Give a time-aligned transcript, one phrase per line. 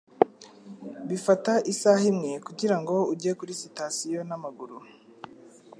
[1.07, 4.77] Bifata isaha imwe kugirango ujye kuri sitasiyo n'amaguru.